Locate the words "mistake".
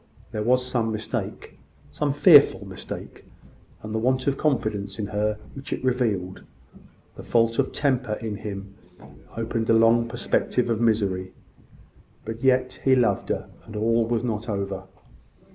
0.91-1.59, 2.67-3.23